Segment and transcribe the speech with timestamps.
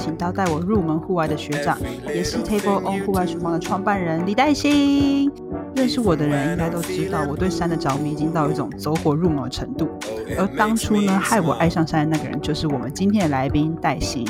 [0.00, 5.30] 请到带我入门户外的学长，也是 Table On 户外厨房的创办人李代兴。
[5.76, 9.88] 认识我的人应该都知道，我对山的着迷已经到一种走火入魔的程度。
[10.36, 14.26] 而当初呢，害我爱上山的那个人，就是我们今天的来宾戴鑫。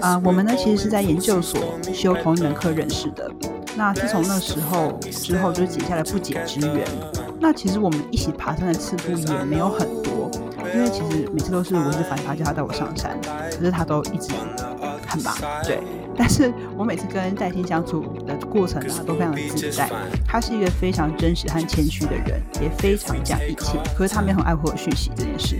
[0.00, 1.60] 啊，我们呢其实是在研究所
[1.92, 3.30] 修同一门课认识的。
[3.76, 6.86] 那自从那时候之后，就结下了不解之缘。
[7.40, 10.30] 那其实我们一起爬山的次数也没有很多，
[10.72, 13.18] 因为其实每次都是我是反他叫他带我上山，
[13.50, 14.32] 可是他都一直
[15.64, 15.80] 对。
[16.18, 19.90] 但是我每次跟戴鑫相处的过程啊，都非常的自在。
[20.26, 23.78] 他是一个非常真实和谦虚的人，也非常讲义气。
[23.94, 25.58] 可是他没有很爱护我讯息这件事。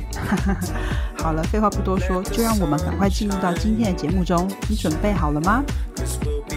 [1.22, 4.48] 好了，废话不多说，就让我们赶快进入到今天的节目中。
[4.66, 5.62] 你准备好了吗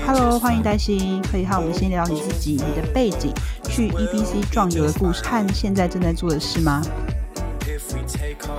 [0.07, 3.33] ？Hello，欢迎戴鑫，可以和我们先聊你自己、你的背景、
[3.65, 6.81] 去 EBC 壮游的故事和现在正在做的事吗？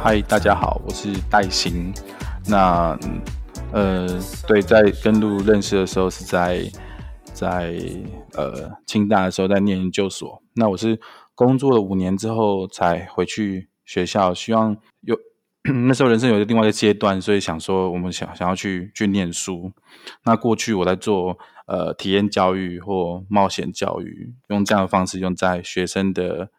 [0.03, 1.95] 嗨，大家好，我是戴鑫。
[2.47, 2.95] 那。
[3.73, 4.09] 呃，
[4.49, 6.69] 对，在跟路认识的时候是在
[7.33, 7.79] 在
[8.33, 10.43] 呃清大的时候在念研究所。
[10.55, 10.99] 那我是
[11.37, 15.17] 工作了五年之后才回去学校，希望有
[15.87, 19.71] 那时候人生有一个另外一个阶段，所以想说我们想想要去去念书。
[20.25, 26.51] 那过去我在做呃体验教育或冒险教育，用这样的方式用在学生的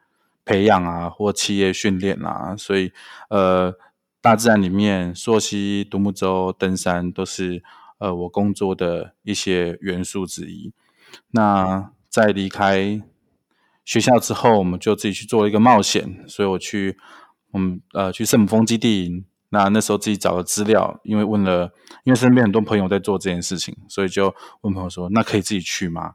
[0.45, 2.93] 培养啊或企业训练啊，所以
[3.29, 3.75] 呃。
[4.21, 7.63] 大自然里面，溯溪、独木舟、登山都是
[7.97, 10.71] 呃我工作的一些元素之一。
[11.31, 13.01] 那在离开
[13.83, 16.23] 学校之后，我们就自己去做了一个冒险。
[16.27, 16.97] 所以我去，
[17.49, 19.25] 我们呃去圣母峰基地。
[19.49, 26.13] 那那时候自己找了资料，因为问了，因为身边很多朋友在做这件事情，所以就问朋友说：“那可以自己去吗？”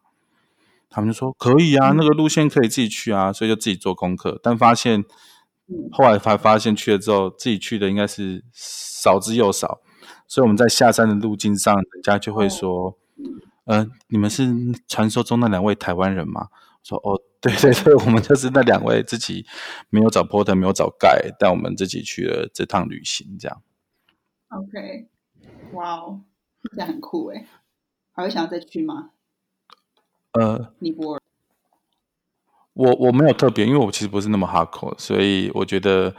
[0.88, 5.04] 他们就说：“可以啊，那个路线可以自己去啊。”所以就自己做功课，但发现。
[5.92, 9.80] 后来才发现去了之后，自己去的应该是少之又少，
[10.28, 12.96] 所以我们在下山的路径上，人家就会说
[13.66, 14.46] ：“嗯，你们是
[14.86, 16.48] 传说中那两位台湾人吗？”
[16.84, 19.44] 说：“哦， 对对对，我们就是那两位自己
[19.90, 23.62] 没有找 porter，没有找 guide，但我们自己去了这趟旅行。”这样。
[24.50, 25.08] OK，
[25.72, 26.20] 哇哦，
[26.72, 27.46] 这样很酷哎！
[28.12, 29.10] 还会想要再去吗？
[30.32, 31.22] 呃，尼泊尔。
[32.76, 36.14] 我我没有特别，因为我其实不是那么 hardcore，所以我觉得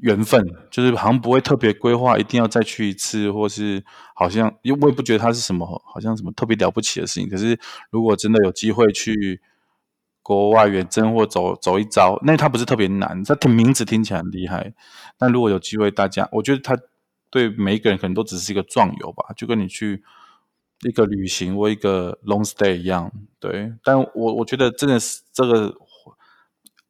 [0.00, 7.28] 缘分就是好像不会特别规划一定要再去一次，或是好像因为我也不觉得它是什么好像什么特别了不起的事情。
[7.28, 7.60] 可是
[7.90, 9.42] 如果真的有机会去
[10.22, 14.72] 国外远征或走走一遭，那它不是特别难，它听名字听起来很厉害。
[15.18, 16.74] 但如果有机会，大家我觉得它
[17.28, 20.02] 对每一个人可能都只是一个壮游吧，就跟你去
[20.88, 23.12] 一个旅行或一个 long stay 一样。
[23.38, 25.76] 对，但我我觉得真的是这个。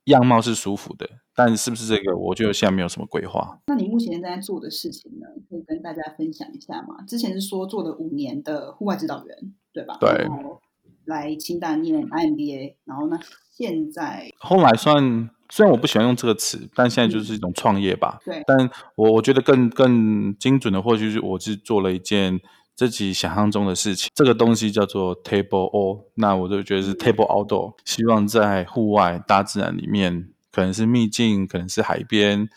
[0.08, 2.16] 样貌是舒服的，但是不是这个？
[2.16, 3.58] 我觉得现在没有什么规划。
[3.68, 5.26] 那你目前在做的事情呢？
[5.48, 7.02] 可以跟大家分享一下吗？
[7.06, 9.36] 之前是说做了五年的户外指导员，
[9.72, 9.96] 对吧？
[10.00, 10.10] 对。
[10.10, 10.60] 然后
[11.06, 13.18] 来清大念 IMBA，然后呢，
[13.50, 18.18] 现在后来算虽然我不喜欢用这个词，但现在就是一种创业吧。
[18.24, 18.42] 对。
[18.46, 22.40] 但我我觉得更更精准的，或许是我是做了一件。
[22.78, 32.48] 自己想象中的事情，这个东西叫做 table all，那我就觉得是 table outdoor，希望在户外大自然里面，可能是秘境，可能是海边，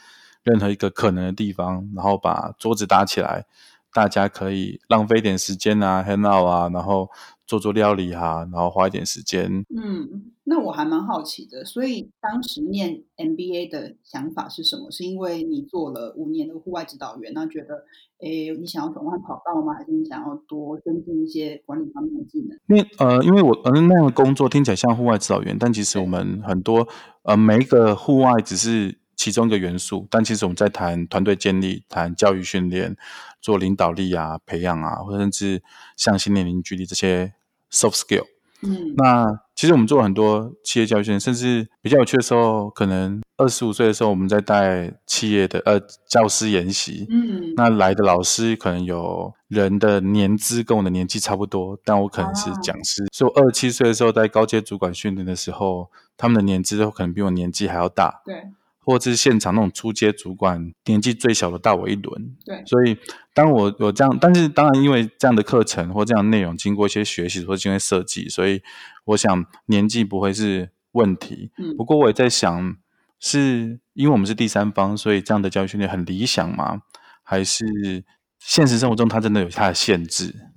[0.43, 3.47] 任何一个可能的地方，然后把桌子搭起来，
[3.91, 7.09] 大家可以浪费点时间啊，hang out 啊，然后
[7.47, 9.65] 做做料理啊，然后花一点时间。
[9.75, 10.31] 嗯。
[10.51, 14.91] 那我还蛮好奇的，所以当时念 MBA 的想法是什么？
[14.91, 17.85] 是因为你做了五年的户外指导员，那觉得，
[18.19, 19.73] 诶，你想要转换跑道吗？
[19.73, 22.59] 还是你想要多增进一些管理方面的技能？
[22.67, 26.85] 因为呃，因为我呃那样的工作听起来像户外指导员，但其实我们很多
[27.23, 32.97] 呃每一个户外只是其中一个元素，但其实我们在谈团队建立、谈教育训练、
[33.39, 35.63] 做领导力啊、培养啊，或甚至
[35.95, 37.31] 向心灵凝聚力这些
[37.71, 38.25] soft skill。
[38.63, 39.25] 嗯，那
[39.55, 47.05] 其实我们做了很多企业教育训练，甚至比较有趣的时候，可能二十五岁的时候，我们在带企业的呃教师研习。
[47.09, 53.05] 嗯，那来的老师可能有人的年资跟我的年纪差不多，但我可能是讲师。
[53.11, 58.21] 所以二十七岁的时候，在高阶主管训练的时候，他们的年资都可能比我年纪还要大。
[58.25, 58.51] 对。
[58.83, 62.35] 或者是现场那种出街主管，年纪最小的大我一轮。
[62.43, 62.97] 对，所以
[63.33, 68.61] 当我有这样，但是当然因为这样的课程或这样内容经过一些学习或经过设计，所以
[69.05, 71.51] 我想年纪不会是问题。
[71.57, 72.75] 嗯，不过我也在想，
[73.19, 76.81] 是因为我们是第三方，所以这样的教育训练很理想吗？
[77.21, 78.03] 还是
[78.39, 80.49] 现实生活中它真的有它的限制？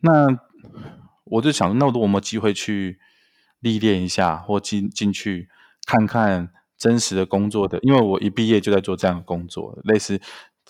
[0.00, 0.28] 那
[1.24, 3.00] 我就想，那我有没有机会去
[3.58, 5.48] 历练一下，或进进去
[5.84, 6.50] 看看？
[6.84, 10.20] 真实的工作的，因为我一毕业就在做这样的工作，类似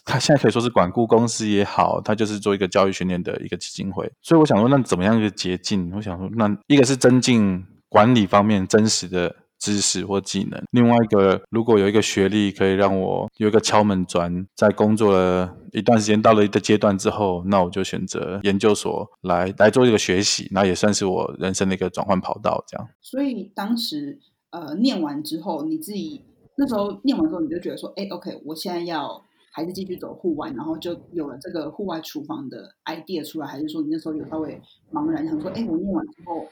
[0.05, 4.09] 他现在可以说是管顾公司也好，他就是做一个教育训练的一个基金会。
[4.23, 5.93] 所以我想说，那怎么样一个捷径？
[5.97, 9.35] 我想说，那一个是增进管理方面真实的。
[9.57, 22.87] 知识或技能，另外一个，如果有一个学历可以让我有一个敲门砖，在工作了一段时间，到了一个阶段之后，那我就选择研究所来来做一个学习，那也算是我人生的一个转换跑道，这样。
[23.01, 24.19] 所以当时
[24.55, 26.23] 呃念完之后，你自己
[26.57, 29.23] 那时候念完之后，你就觉得说，哎，OK，我现在要
[29.53, 34.61] 还是继续走户外，然后就有了这个户外厨房的 idea 出来，还是说你那时候有稍微
[34.93, 36.47] 茫然，想说，哎，我念完之后。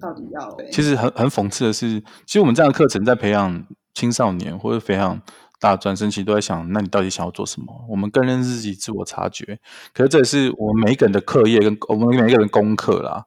[0.00, 0.56] 到底要？
[0.72, 5.20] 其实很很讽刺的是，其实我们这样的课程在培养青少年或者培养
[5.60, 7.84] 大专生，其实都在想，那你到底想要做什么？
[7.86, 9.58] 我们更认识自己，自我察觉。
[9.92, 13.26] 可是这也是我们每一个人的课业跟我们每一个人功课啦。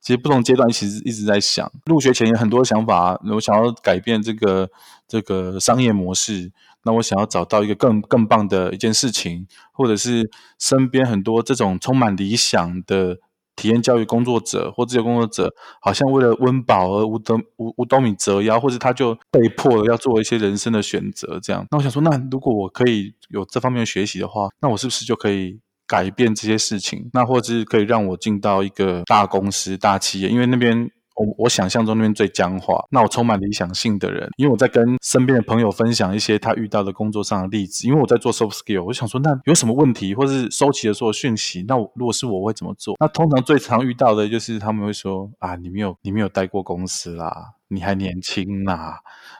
[0.00, 4.68] 其实不同阶段其实一直在想，入学前有很多想法，我想要改变这个
[5.08, 6.52] 这个商业模式，
[6.84, 13.18] 那我想要找到一个更更棒的一件事情，或者是身边很多这种充满理想的。
[13.58, 15.50] 体验教育工作者或自由工作者，
[15.80, 21.40] 好像为了温饱而五斗五五斗米折腰，或者他就被迫要做一些人生的选择。
[21.42, 27.08] 这样，那我想说，那如果我可以有这方面的学习的话，那我是不是就可以改变这些事情？
[27.12, 30.28] 那或者是可以让我进到一个大公司、大企业？
[30.28, 30.90] 因为那边。
[31.18, 42.94] 我我想象中那边最僵化，那我充满理想性的人，因为我在跟身边的朋友分享一些他遇到的工作上的例子，因为我在做 soft skill，我想说那有什么问题，或是收集的所有讯息，那我如果是我会怎么做？
[43.00, 48.96] 那通常最常遇到的就是他们会说啊，你没有你没有待过公司啦，你还年轻呐，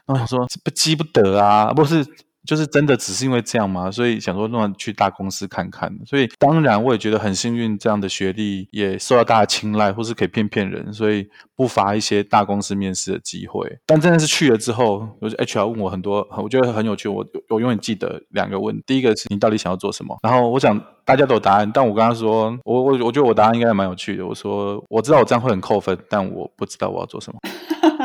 [0.07, 2.03] 那我想说不急不得啊，不是。
[2.47, 3.91] 就是真的只是因为这样吗？
[3.91, 5.93] 所以想说，那去大公司看看。
[6.05, 13.77] 所以当然，我也觉得很幸运，这样的学历也受到大家青睐，或是可以骗骗人，所以不乏一些大公司面试的机会。
[13.85, 17.09] 但真的是去了之后，就 HR 问我很多，我觉得很有趣。
[17.09, 20.17] 我我永远记得两个问，第一个是你到底想要做什么？
[20.23, 24.25] 然后我想大家都有答案，但我跟他说，我我我觉得我答案应该蛮有趣的。
[24.25, 27.39] 我说我知道我这样会很扣分，但我不知道我要做什么。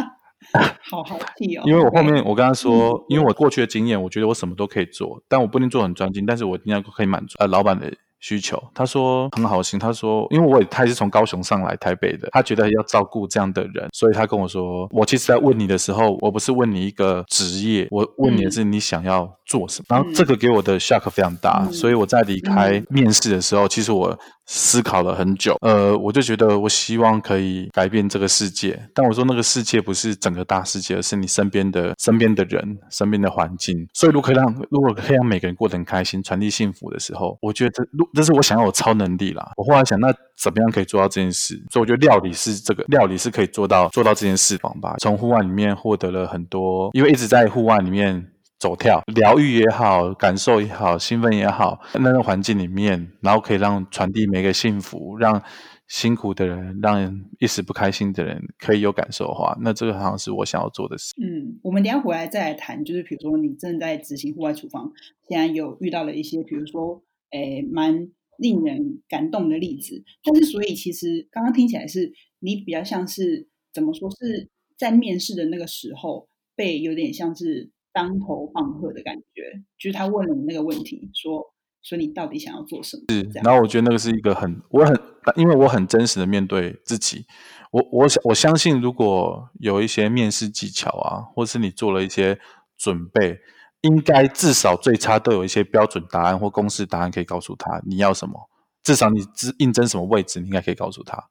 [0.91, 1.63] 好好气哦！
[1.67, 8.63] 因为我后面我跟他说，因为我过去的经验，我觉得我什么都可以做，但我不一定做很专精，但是我应该可以满足呃老板的需求。
[8.75, 19.87] 他说很好心，他说因为我也他也是从高雄上来台北的，他觉得要照顾这样的人，所以他跟我说，我其实在问你的时候，我不是问你一个职业，我问你的是你想要做什么。
[19.89, 24.19] 然后这个给我的 shock 非常大，所以我在离开面试的时候，其实我。
[24.55, 33.75] 思考了很久，呃，我就觉得我希望可以改变这个世界，但我说那个世界不是整个大世界，而是你身边的身边的人、身边的环境。
[33.95, 37.83] 所以，如果可以让如果可以让每个人过得很开心，传递幸福的时候，我觉得这
[38.13, 39.53] 这是我想要的超能力啦。
[39.57, 41.55] 我后来想，那怎么样可以做到这件事？
[41.71, 44.97] 所以，我觉得料理是这个料理是可以做到做到这件事方吧。
[44.99, 48.32] 从户外里面获得了很多，因为一直在户外里面。
[48.63, 55.43] 走跳疗愈也好，感受也好，兴奋也好，那个环境里面，然后可以让传递每个幸福，让
[55.89, 61.13] 辛苦的人，让一时不开心的人可以有感受的话，那这个好像是我想要做的事。
[61.21, 64.93] 嗯，我们等下回来再来谈，就是比如说你正在执行户外厨房，
[65.29, 70.05] 现在有遇到了一些，比如说，诶，蛮令人感动的例子。
[70.23, 77.73] 但是，所以其实刚刚听起来是你比较像是怎么说是在面试的那个时候被有点像是。
[77.93, 79.43] 当头棒喝的感觉，
[79.79, 83.03] 就是他问了你那个问题，说说你到底想要做什么？
[83.11, 84.99] 是，然后我觉得那个是一个很，我很，
[85.37, 87.27] 因为我很真实的面对自己，
[87.71, 92.39] 我我想我相信，如果有一些面试技巧啊，或是你做了一些
[92.79, 93.41] 准备，
[93.83, 98.49] 应该至少最差都有一些标准答案或公式答案可以告诉他你要什么，
[98.83, 101.29] 至少你应应征什么位置，你应该可以告诉他。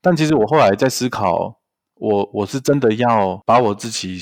[0.00, 1.60] 但其实我后来在思考，
[1.96, 4.18] 我我是真的要把我自己。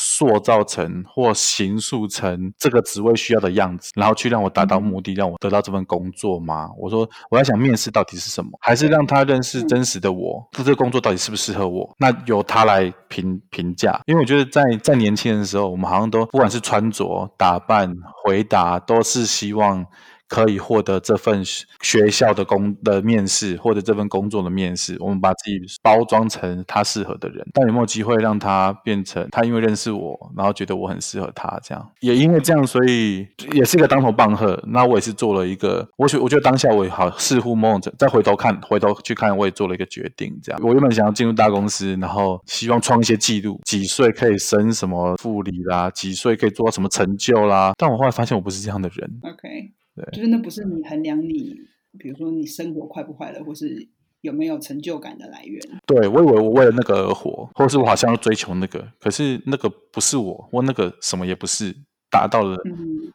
[0.00, 6.70] 塑造成或形塑成这个职位需要的样子，然后去让我达到目的，让我得到这份工作吗？
[6.78, 11.94] 我说我在想面试到底是什么，还是让他认识真实的我，这个工作到底适不适合我？
[11.98, 14.00] 那由他来评评价。
[14.06, 19.84] 因为我觉得在在年轻人的时候，我们好像都不管是穿着打扮、回答，都是希望。
[20.30, 21.44] 可以获得这份
[21.82, 27.44] 学校的工的面试，或者这份工作的面试，我们把自己包装成他适合的人。
[27.52, 29.42] 但有没有机会让他变成他？
[29.42, 34.62] 因为认识我，然后觉得我很适合他，这样也因为这样，所以也是一个当头棒喝。
[34.68, 40.32] 那我也是做了一个，我觉我觉得当下我也好似乎梦着，再回头看，回头去看，我也做了一个决定。
[40.40, 47.72] 这样，我原本想要进入大公司，然后希望创一些记录，几岁可以升什么副理啦，几岁可以做到什么成就啦。
[47.76, 49.10] 但我后来发现，我不是这样的人。
[49.24, 49.79] OK。
[50.12, 51.54] 就是那不是你衡量你，
[51.98, 53.88] 比如说你生活快不快乐，或是
[54.22, 55.60] 有没有成就感的来源。
[55.86, 61.74] 对，我以为我为了那个而活，或是我好像要追求那个，可是那个不是我，我那个什么也不是
[62.10, 62.56] 达到了，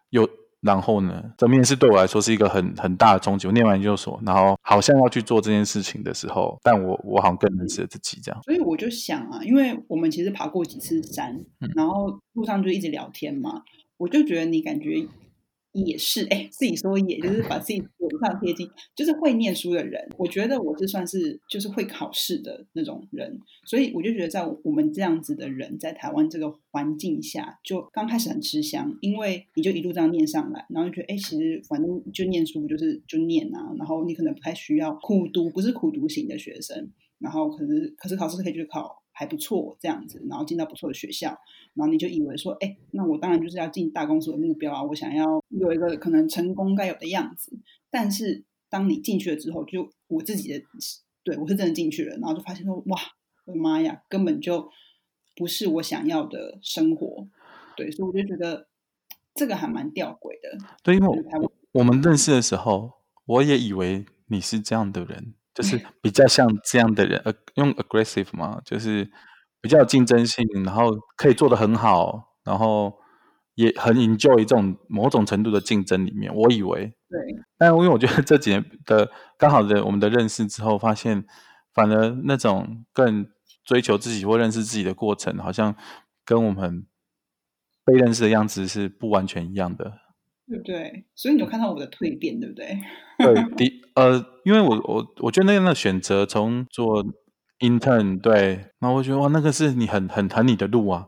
[0.09, 0.27] 有
[0.61, 3.47] 然后呢，这面试对我来说是一个很很大的冲击。
[3.47, 8.41] 我念完研究所，然后好像要去做这件事情的时候，但我我好像更认识了自己这样。
[8.43, 13.61] 所以我就想啊，因为我们其实爬过几次山，然后路上就一直聊天嘛，
[13.97, 15.07] 我就觉得你感觉。
[15.75, 20.09] 也是，哎，自己说，也就是把自己往上贴近，就是会念书的人。
[20.17, 39.04] 我觉得我是算是就是会考试的那种人，所以我就觉得在我们这样子的人在台湾这个环境下，就刚开始很吃香，因为你就一路这样念上来，然后就觉得，哎，其实反正就念书就是就念啊，然后你可能不太需要苦读，不是苦读型的学生，然后可是可是考试可以去考。
[39.17, 41.29] 还不错，这样子，然后进到不错的学校，
[41.73, 47.57] 然后你就以为说，哎，那我当然就是要进大公司的目标啊，我想要有一个可能成功该有的样子。
[47.89, 50.65] 但是当你进去了之后，就我自己的，
[51.23, 52.99] 对我是真的进去了，然后就发现说，哇，
[53.45, 54.69] 我的妈呀，根本就
[55.33, 57.25] 不是我想要的生活。
[57.77, 58.67] 对，所以我就觉得
[59.33, 60.65] 这个还蛮吊诡的。
[60.83, 62.91] 对，因为我我们认识的时候，
[63.25, 65.33] 我也以为你是这样的人。
[65.55, 69.09] 就是比较像这样的人，呃，用 aggressive 嘛，就是
[69.61, 72.93] 比较有竞争性，然后可以做得很好，然后
[73.55, 76.31] 也很 enjoy 这种某种程度的竞争里面。
[76.35, 77.19] 我以为，对，
[77.57, 79.09] 但因为我觉得这几年的
[79.39, 81.25] 刚好的我们的认识之后，发现
[81.73, 83.25] 反而那种更
[83.63, 85.73] 追求自己或认识自己的过程，好像
[86.25, 86.85] 跟我们
[87.85, 89.93] 被认识的样子是不完全一样的。
[90.47, 91.05] 对不对？
[91.15, 92.77] 所以你有看到我的蜕变，对不对？
[93.17, 97.05] 对，的呃，因为我我我觉得那样的选择，从做
[97.59, 101.07] intern，对，然后我觉得哇，那个是你很很很你的路啊。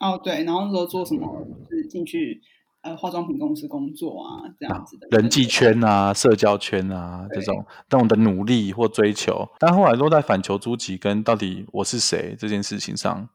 [0.00, 2.42] 哦，对，然后那时候做什么，就是进去
[2.82, 13.28] 呃化妆品公司工作啊，这样子的人际圈啊、社交圈啊这种，那种的努力或追求，但后来落在反求诸己，跟到底我是谁这件事情上，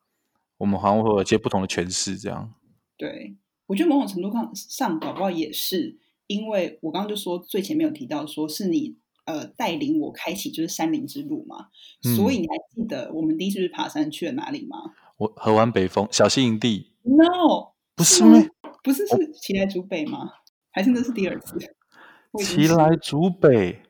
[0.57, 2.53] 我们好像会有一些不同的诠释，这样。
[2.95, 3.37] 对。
[3.71, 5.97] 我觉得某种程度上上搞不好也是，
[6.27, 11.67] 因为我刚刚就说最前面有提到，说是你呃带领我开启就是山林之路嘛，
[12.17, 14.77] 所以你还记得我们第一次爬山去了哪里吗？
[15.15, 16.91] 我河湾北峰小溪营地。
[17.03, 18.45] No，不是吗？
[18.83, 20.31] 不是是奇来竹北吗？
[20.71, 21.57] 还是那是第二次？
[22.39, 23.81] 奇来竹北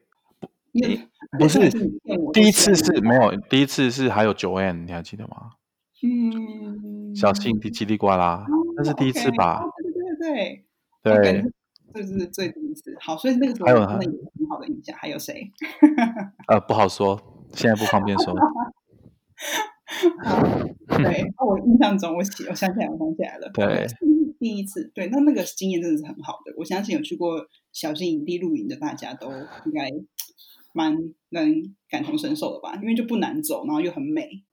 [1.39, 1.71] 不是
[2.31, 5.53] 第一次是没有，第一次是还有九 N，你还记得吗？
[6.03, 8.45] 嗯，小溪营地叽里呱啦。
[8.83, 9.63] 那是第一次吧？
[9.81, 10.65] 对对
[11.03, 11.51] 对对对，
[11.93, 12.95] 这是最第一次。
[12.99, 14.97] 好，所以那个时候真的有很好的印象。
[14.97, 15.51] 还有谁？
[16.47, 17.19] 呃，不好说，
[17.53, 18.33] 现在不方便说。
[20.87, 23.49] 对， 我印象中，我我想起来，我想起来了。
[23.53, 23.85] 对，
[24.39, 26.53] 第一次，对，那那个经验真的是很好的。
[26.57, 29.29] 我相信有去过小型营地露营的大家都
[29.65, 29.89] 应该
[30.73, 30.95] 蛮
[31.29, 32.75] 能感同身受的吧？
[32.81, 34.43] 因为就不难走，然后又很美。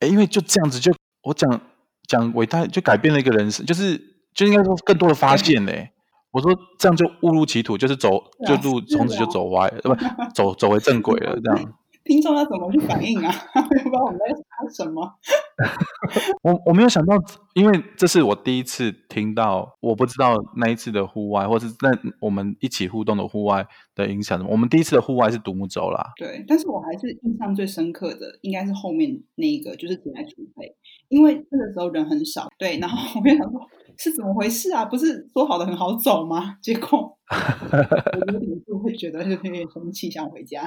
[0.00, 0.92] 哎，因为就这样子，就
[1.22, 1.60] 我讲。
[2.06, 4.00] 讲伟大就改变了一个人生，就是
[4.34, 5.90] 就应该说更多的发现嘞。
[6.32, 9.96] 我说这样就误入歧途，就是走就路从此就走歪了，不
[10.34, 11.72] 走走回正轨了这样。
[12.06, 13.30] 听众要怎么去反应啊？
[13.68, 15.12] 不知道我们在想什么。
[16.42, 17.16] 我我没有想到，
[17.54, 24.46] 因为这是我第一次听到，我不知道那一次的户外，或是那我们一起互动的户外的影响。
[24.48, 26.12] 我们第一次的户外是独木舟啦。
[26.16, 30.76] 对，但是我还是印象最深刻的，应该是后面那一个，就是前来储备，
[31.08, 32.46] 因为那个时候人很少。
[32.58, 33.60] 对，然后我就想说，
[33.98, 34.84] 是怎么回事啊？
[34.84, 36.56] 不是说好的很好走吗？
[36.62, 40.60] 结果 我有点就会觉得有点生气，想回家。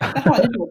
[0.00, 0.68] 但后来就是我。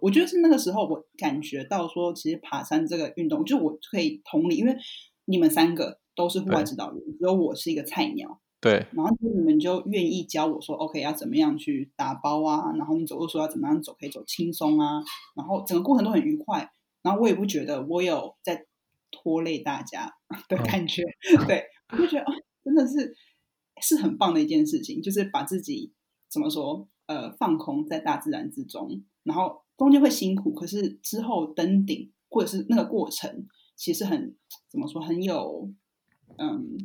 [0.00, 4.74] 我觉得是那个时候，我感觉到说，其实爬山这个运动，就我可以同理，因为
[5.26, 8.40] 你们三个都是户外指导员，只有我是一个菜鸟。
[8.60, 8.86] 对。
[8.92, 12.72] 然后你们就愿意教我说，OK，要怎么样去打包啊？
[12.76, 15.02] 然后你走路说要怎么样走，可以走轻松啊？
[15.34, 16.70] 然后整个过程都很愉快。
[17.02, 18.66] 然后我也不觉得我有在
[19.10, 20.10] 拖累大家
[20.48, 21.02] 的感觉。
[21.46, 22.32] 对，我就觉得啊，
[22.64, 23.14] 真的是
[23.82, 25.92] 是很棒的一件事情，就是把自己
[26.30, 29.62] 怎么说，呃，放空在大自然之中，然后。
[29.76, 34.34] 中间会辛苦，可是之后登顶或者是那个过程，其实很
[34.70, 35.68] 怎么说，很有，
[36.38, 36.78] 嗯，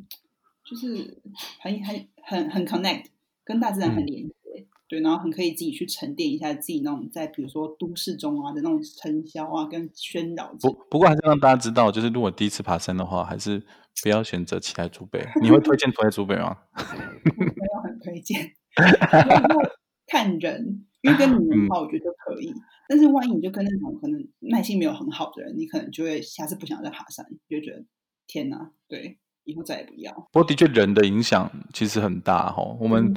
[0.66, 1.22] 就是
[1.62, 3.06] 很很很很 connect，
[3.46, 10.54] 跟大自然很连接，对，然后很可以自己去沉淀一下自己那种在比如说都市中啊的那种尘嚣啊跟喧扰。
[10.60, 13.64] 不不过还是让大家知道，就是如果第一次爬山的话，还是
[14.04, 15.26] 不要选择起来祖北。
[15.42, 16.58] 你会推荐起来祖北吗？
[17.38, 18.52] 没有很推荐，
[20.12, 20.86] 看人。
[21.04, 22.54] 因为跟你的话，我觉得可以。
[22.88, 27.84] 但是万一你就跟那种可能耐心没有很好的人，你可能就会下次不想再爬山，就觉得
[28.28, 30.14] 天哪，对，以后再也不要。
[30.32, 33.12] 不过的确，人的影响其实很大哈，我们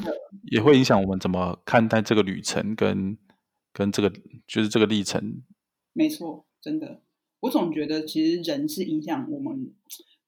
[0.51, 3.19] 也会影响我们怎么看待这个旅程，跟
[3.75, 4.11] 跟这个
[4.47, 5.43] 就是这个历程。
[5.93, 7.03] 没错，真的，
[7.41, 9.75] 我总觉得其实人是影响我们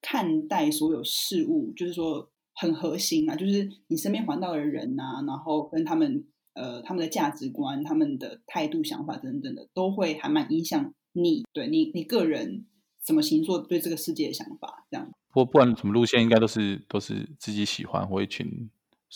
[0.03, 12.67] 看待所有事物，就是说很核心啊，就是你身边环到的人呐，然后跟他们呃他们的价值观、他们的态度、想法等等的，都会还蛮影响你对你你个人
[13.05, 15.13] 什么星座对这个世界的想法这样。
[15.33, 18.69] 不不管什么路线，应该都是都是自己喜欢或一群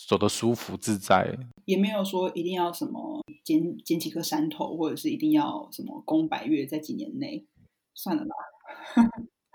[0.08, 7.46] 走的舒服自在，也没有说一定要什么捡捡几颗山头，或者是一定要什么攻百越在几年内，
[7.94, 8.30] 算了吧。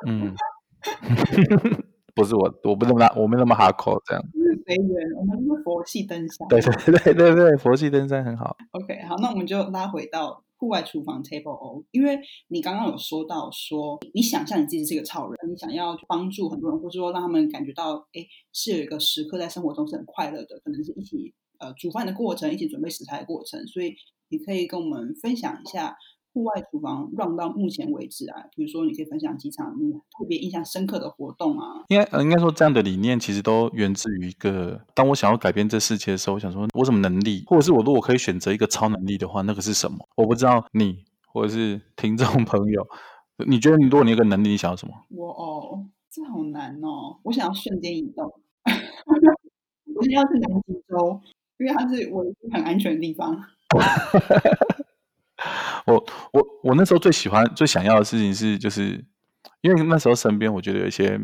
[0.07, 0.35] 嗯。
[2.15, 4.23] 不是我，我不那么我没那么哈口这样。
[4.67, 6.47] 是随缘，我们是佛系登山。
[6.47, 8.57] 对对对对对，佛系登山很好。
[8.71, 23.93] OK，好，那我们就拉回到户外厨房 Table O，因为你刚刚有说到说，你想象你自己是一个超人，你想要帮助很多人，或者说让他们感觉到，哎，是有一个时刻在生活中是很快乐的，可能是一起呃煮饭的过程，一起准备食材的过程，所以
[24.29, 25.95] 你可以跟我们分享一下。
[26.35, 31.85] 户外厨房 run 到目前为止啊，比如说你可以分享几场你特别印象深刻的活动啊。
[31.87, 39.97] 应该呃应该说这样的理念其实都源自于一个，当我想要改变这世界的时候，我想说我什么能力，或者是我如果可以选择一个超能力的话，那个是什么？
[40.17, 42.85] 我不知道你或者是听众朋友，
[43.47, 44.93] 你觉得你如果你有个能力，你想要什么？
[45.11, 48.25] 我哦，这好难哦，我想要瞬间移动。
[49.95, 51.21] 我想要去南极洲，
[51.57, 53.41] 因为它是我很安全的地方。
[55.85, 59.03] 我我我那时候最喜欢、最想要的事情是，就是
[59.61, 61.19] 因为那时候身边我觉得有一些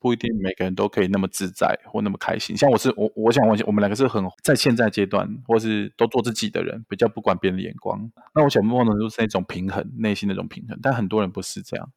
[0.00, 2.56] 不一定每个人都可以那么自在或那么开心。
[2.56, 8.08] 像我是我，我想问我们两个是很在现在阶段，或是都做自己的人，比较不管别人的眼光。
[8.34, 10.78] 那我想梦的就是那种平衡，内心那种平衡。
[10.80, 11.90] 但很多人不是这样。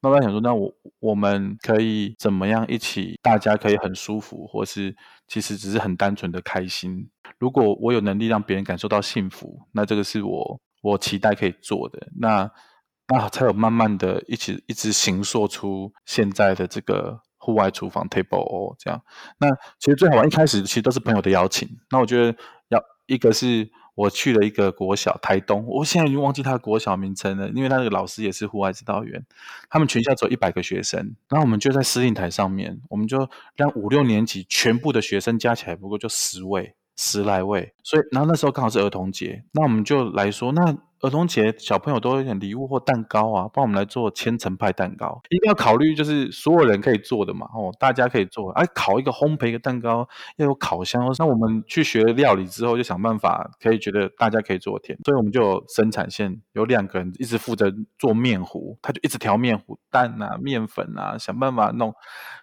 [0.00, 3.18] 那我想说，那我我们可以怎么样一起？
[3.22, 4.96] 大家可以很舒服，或是
[5.28, 7.08] 其实只是很单纯的开心。
[7.38, 10.60] 如果我有能力让别人感受到幸福，那这个是我。
[10.84, 12.50] 我期待可以做的那
[13.08, 19.02] 那才有慢慢的一起一直形塑出现在的这个户外厨房 table 哦，这样
[19.38, 21.66] 那其实最好玩一开始其实都是朋友的邀请。
[21.90, 22.36] 那我觉得
[22.68, 29.24] 要一个是我去了一个国小台东，我现在已经忘记他的国小名称了，因为他那个老师也是户外指导员。
[29.70, 36.74] 他们全校只有一百个学生，然后我们就在司令台上面，我们就让五六年级全部的学生加起来不过就十位。
[36.96, 40.76] 十来位，所以然后那时候刚好是儿童节，那我们就来说那。
[41.00, 45.20] 儿童节小朋友都有点礼物或蛋糕啊，帮我们来做千层派蛋糕。
[45.28, 48.50] 一定要考虑就是所有人可以做的嘛，哦，大家可以做。
[48.52, 51.14] 哎，烤一个烘焙一个蛋糕要有烤箱。
[51.18, 61.92] 那我们去学料理之后，就想办法可以觉得大家可以做甜，所以我们就有生产线有两个人一直负责做面糊，他就一直调面糊蛋啊、面粉啊，想办法弄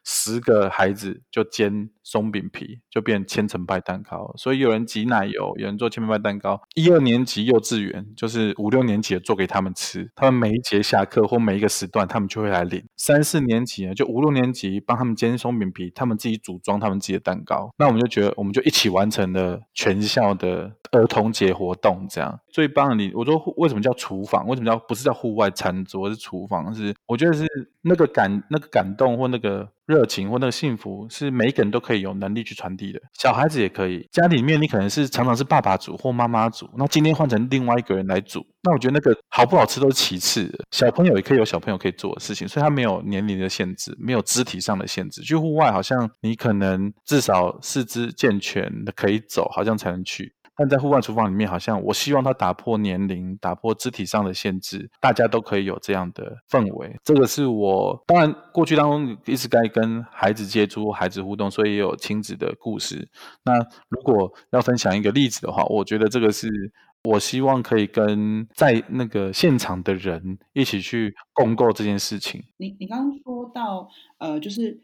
[0.03, 4.33] 十个孩子就煎松饼皮，就变千层派蛋糕。
[4.37, 6.61] 所以有人挤奶油，有人做千层派蛋糕。
[6.75, 8.55] 一二年级幼稚园就是。
[8.61, 12.83] 五六年级的做给他们吃，他们每一节下课或每一个时段，他们就会来领。
[12.95, 17.73] 三四年级呢，就五六年级帮他们煎松饼皮，他们自己组装他们自己的蛋糕。
[17.77, 22.05] 那我们就觉得，我们就一起完成了全校的儿童节活动。
[22.07, 24.47] 这样最棒的，你我说为什么叫厨房？
[24.47, 26.09] 为什么叫不是叫户外餐桌？
[26.09, 26.73] 是厨房？
[26.73, 27.45] 是我觉得是
[27.81, 29.69] 那个感、那个感动或那个。
[29.87, 34.07] 热情或那个幸福是每一个人都可以有能力去传递的，小孩子也可以。
[34.09, 40.49] 家里面你可能是常常是爸爸煮或妈妈煮，那今天换成另外一个人来煮，那我觉得那个好不好吃都是其次。
[40.71, 45.23] 小朋友也可以有小朋友可以做的事情，所以他没有年龄的限制，没有肢体上的限制。
[45.23, 50.33] 去户外好像你可能至少四肢健全的可以走，好像才能去。
[50.62, 56.95] 但在户外厨房里面，好像我希望它打破年龄、打破肢体上的限制，大家都可以有这样的氛围。
[57.04, 63.10] 这个是我当然过去当中一直该跟孩子接触、孩子互动，所以也有亲子的故事。
[63.43, 63.58] 那
[63.89, 66.47] 如果要分享一个例子的话，我觉得这个是
[67.06, 72.43] 我希望可以跟在那个现场的人一起去共构这件事情。
[72.58, 74.80] 你你刚刚说到呃，就是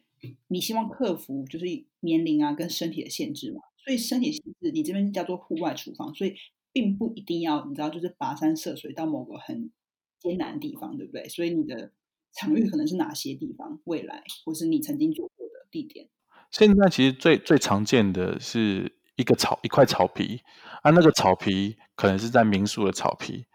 [0.47, 1.65] 你希望克服就是
[1.99, 3.61] 年龄啊跟身体的限制嘛？
[3.87, 6.35] 所以身体限制，你这边叫做户外厨房，所以
[6.73, 9.71] 并不一定要你知道，就是跋山涉水到某个很
[10.19, 11.29] 艰难的地方，对不对？
[11.29, 11.93] 所以你的
[12.33, 13.79] 场域可能是哪些地方？
[13.85, 16.09] 未来或是你曾经做过的地点？
[16.51, 20.41] 现在其实最最常见的是一个草一块草皮
[20.81, 23.45] 啊，那个草皮可能是在民宿的草皮，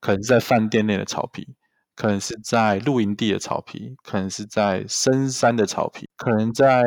[0.00, 1.54] 可能是在饭店内的草皮，
[1.94, 6.82] 可能是在露营地的草皮，可能是在深山的草皮，可能在。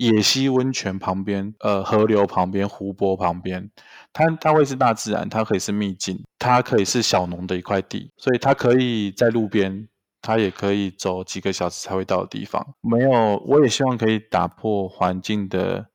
[0.00, 3.70] 野溪温泉旁边，呃，河流旁边，湖泊旁边，
[4.14, 9.86] 它它会是大自然，它可以是秘境，它可以是小农的一块地，所以它可以在路边，
[10.22, 12.74] 它也可以走几个小时才会到的地方。
[12.80, 15.90] 没有，我也希望可以打破环境的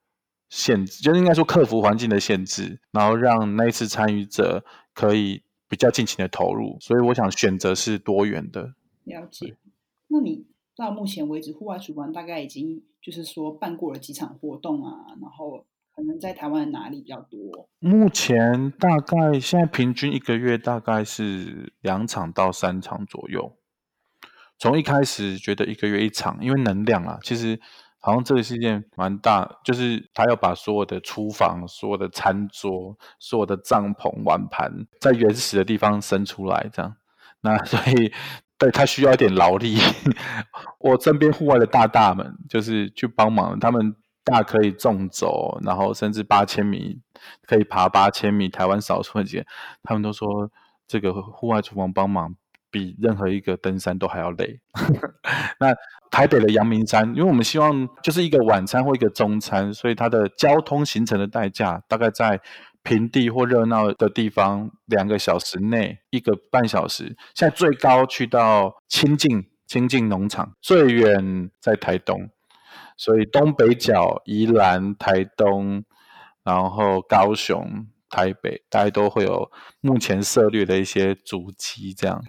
[0.49, 4.63] 限制，就应该说克服环境的限制，然后让那一次参与者
[4.93, 6.77] 可以比较尽情的投入。
[6.79, 8.75] 所以我想选择是多元的。
[9.05, 9.57] 了解。
[10.07, 17.69] 那你到目前为止，户外厨房大概已经就是说办过了几场活动啊，然后可能在台湾哪里比较多？
[17.79, 23.55] 目前大概现在平均一个月大概是两场到三场左右。
[24.57, 27.59] 从一开始觉得一个月一场，因为能量啊，其实
[27.99, 36.95] 好像这个是一件蛮大，就是他要把所有的厨房、所有的餐桌、所有的帐篷、碗盘，在原始的地方生出来，这样。
[37.41, 38.11] 那所以
[38.57, 39.77] 对他需要一点劳力。
[40.79, 46.99] 我身边户外的大大们，就是去帮忙，他们大可以纵走，然后甚至八千米
[47.45, 49.45] 可以爬八千米，台湾少数几个，
[49.83, 50.49] 他们都说
[50.87, 52.35] 这个户外厨房帮忙。
[52.71, 54.59] 比任何一个登山都还要累。
[55.61, 55.73] 那
[56.11, 62.41] 台北的阳明山，因为我们希望就是一个晚餐或一个中餐，所以它的交通形成的代价大概在
[62.85, 67.17] 平地或热闹的地方两个小时内，一个半小时。
[67.33, 72.29] 现在最高去到清境清境农场，最远在台东，
[72.95, 75.83] 所以东北角宜兰、台东，
[76.43, 79.49] 然后高雄、台北，大家都会有
[79.81, 82.21] 目前涉略的一些足迹，这样。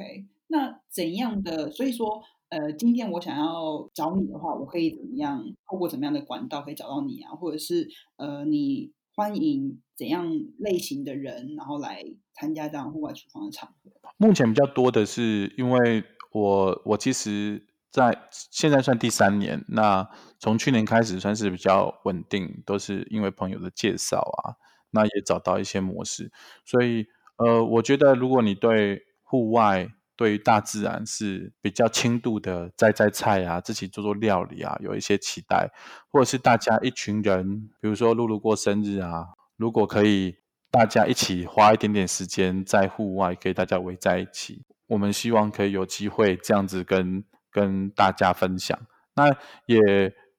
[0.48, 1.70] 那怎样的？
[1.70, 5.44] 所以说，呃，今天我想要找你的话，我可以怎么样？
[5.70, 7.32] 透过怎么样的管道可以找到你啊？
[7.32, 13.90] 或者是呃，你欢迎怎样类型的人，然后来参加这样户外厨房的场合？
[14.18, 20.06] 目前比较多的是，因为我我其实在现在算第三年，那
[20.38, 26.30] 从去年开始算是比较稳定，都是因为朋友的介绍啊，那也找到一些模式，
[26.66, 27.06] 所以
[27.38, 35.70] 呃，我觉得如果你对户外对于大自然是比较轻度的摘摘菜啊，自己做做料理啊，有一些期待，
[36.10, 39.26] 或者是大家一群人，比如说露露过生日啊，
[39.56, 40.34] 如果可以
[40.70, 48.78] 大家一起花一点点时间在户外，可以大家围在一起，我们希望可以有机会这样子跟跟大家分享。
[49.14, 49.28] 那
[49.66, 49.78] 也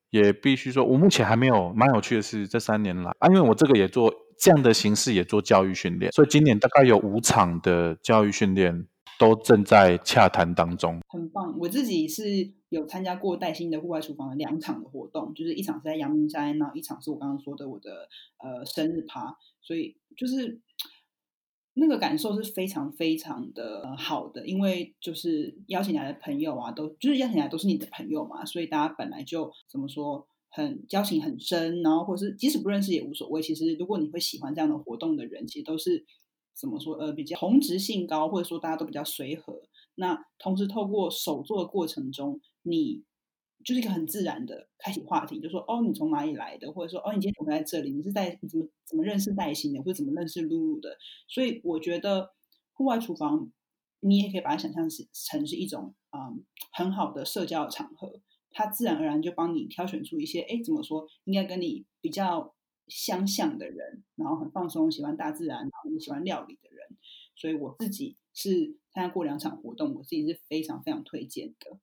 [0.10, 8.88] 也必须说，我目前还没有蛮有趣的是这三年来啊，因为我这个也做这样的形式也做教育训练，所以今年大概有五场的教育训练。
[9.20, 11.58] 都正在洽谈当中，很棒。
[11.60, 20.62] 我自己是有参加过戴鑫的户外厨房的两场的活动，就是一场是在阳明山，然后一场是我刚刚说的我的呃生日趴，所以就是
[21.74, 33.42] 那个感受是非常非常的好的，因为就是邀请来的朋友啊，都就是邀请来都是你的朋友嘛，所以大家本来就怎么说很交情很深，然后或是即使不认识也无所谓。
[33.42, 36.06] 其实如果你会喜欢这样的活动的人，其实都是。
[36.60, 36.96] 怎么说？
[36.96, 39.62] 呃，比较同质性高，或者说大家都比较随和。
[39.96, 43.04] 那同时透过手做的过程中，你
[43.64, 46.72] 就是一个很自然的开启话题，就说哦，你从哪里来的？
[46.72, 47.92] 或者说哦，你今天怎么在这里？
[47.92, 50.98] 你是在你怎么怎么认识戴鑫的，或者怎么认识露露的？
[51.28, 52.32] 所以我觉得
[52.74, 53.52] 户外厨房，
[54.00, 58.20] 你也可以把它想象成是一种嗯很好的社交场合，
[58.52, 62.56] 它自然而然就帮你挑选出一些哎，怎么说应该跟你比较。
[62.88, 66.98] 相像的人，然后很放松，喜欢大自然，然后也喜欢料理的人，
[67.36, 71.78] 所以我自己是参加过两场活动，我自己是非常非常推荐的。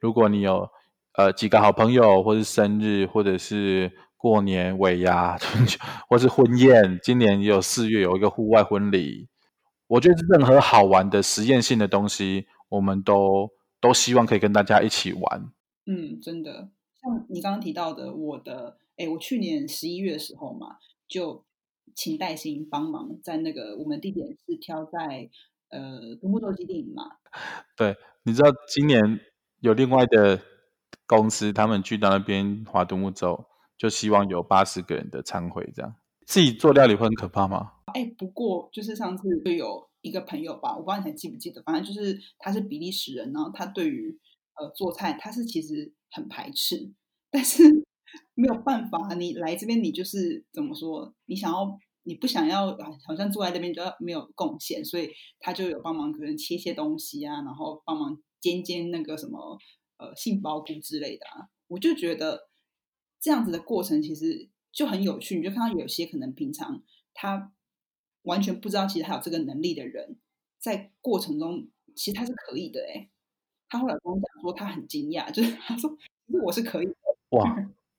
[0.00, 0.68] 如果你有
[1.14, 5.38] 呃几个好朋友，或是生日，或者是过年尾牙，
[6.08, 9.28] 或是婚宴，今年也有四月有一个户外婚礼，
[9.86, 15.50] 我觉得任何好玩的实验性的东西，我们都都希望可以跟大家一起玩。
[15.86, 16.70] 嗯，真的，
[17.00, 18.78] 像你刚刚提到的，我的。
[18.96, 21.44] 哎，我去年十一月的时候嘛，就
[21.94, 25.28] 请戴鑫帮忙，在那个我们地点是挑在
[25.68, 27.04] 呃独木舟基地嘛。
[27.76, 29.20] 对，你知道今年
[29.60, 30.40] 有另外的
[31.06, 35.94] 公司，他们去到那边划独木舟，就希望有八十个人的参会，这样
[36.26, 37.72] 自己做料理会很可怕吗？
[37.92, 44.18] 哎，不过就是上次就有一个朋友吧，我不知道你还记不记得，反正就是他是比利时人，然后他对于
[44.58, 46.92] 呃做菜他是其实很排斥，
[47.30, 47.85] 但是。
[48.36, 51.14] 没有办法，你来这边，你就是怎么说？
[51.24, 52.66] 你想要，你不想要，
[53.06, 59.58] 好像住在那边就要没有贡献，所以他就有帮忙，可能切些东西啊，然后帮忙煎煎那个什么
[59.96, 61.48] 呃杏鲍菇之类的啊。
[61.68, 62.50] 我就觉得
[63.18, 66.82] 这样子的过程其实就很有趣，你就看到有些可能平常
[67.14, 67.50] 他
[68.24, 70.18] 完全不知道，其实他有这个能力的人，
[70.58, 72.80] 在过程中其实他是可以的。
[72.82, 73.08] 哎，
[73.70, 75.96] 他后来跟我讲说，他很惊讶，就是他说，
[76.26, 76.94] 其实我是可以的。
[77.30, 77.56] 哇。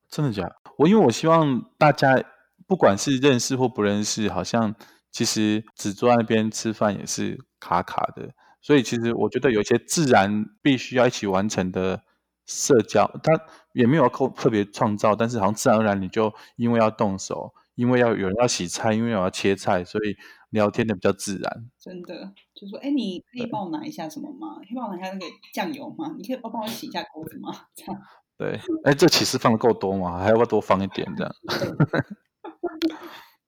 [0.09, 0.49] 真的假？
[0.77, 2.23] 我因为我希望大家
[2.67, 4.75] 不管是认识或不认识，好像
[5.11, 8.33] 其实只坐在那边吃饭也是卡卡的。
[8.61, 12.01] 所以其实我觉得有一些自然必须要一起完成的
[12.45, 13.31] 社交，它
[13.73, 20.15] 也没有特特别创造，但是好像自然而然你就因为要动手，因为要有人要洗菜，因为要切菜，所以
[20.49, 21.69] 聊天的比较自然。
[21.79, 24.57] 真的，就说，哎，你可以帮我拿一下什么吗？
[24.59, 26.13] 可以帮我拿一下那个酱油吗？
[26.17, 27.53] 你可以帮帮我洗一下锅子吗？
[27.75, 28.01] 这样。
[28.37, 30.19] 对， 哎，这其实放的够多吗？
[30.19, 31.07] 还要不要多放一点？
[31.15, 31.33] 这样。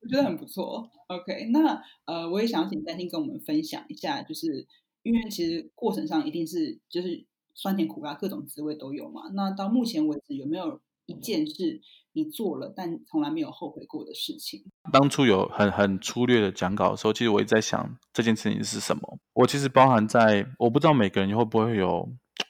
[0.02, 0.90] 我觉得很不错。
[1.08, 4.66] OK，那呃，我也想请丹青跟我们分享一下，就是
[5.04, 9.30] 因为其实过程上一定是就是酸甜苦辣各种滋味都有嘛。
[9.34, 11.82] 那到目前为止，有没有一件事
[12.14, 14.64] 你做了但从来没有后悔过的事情？
[14.92, 19.20] 当初有很很粗略的讲稿的时候，其实我也在想这件事情是什么。
[19.34, 22.10] 我其实包含在，我不知道每个人会不会有。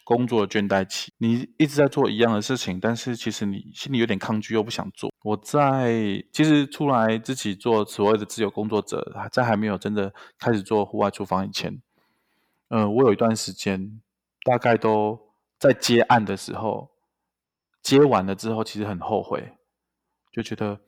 [0.09, 5.13] 工作的倦怠期，你一直在做一样的事情，但是其实你心里有点抗拒，又不想做。
[5.21, 5.93] 我在
[6.33, 11.79] 其实出来自己做所谓的自由工作者，在还没有真的开始做户外厨房以前，
[12.69, 14.01] 嗯，我有一段时间
[14.43, 15.19] 大概都
[15.59, 16.89] 在接案的时候，
[17.83, 19.57] 接完了之后，其实很后悔，
[20.31, 20.81] 就觉得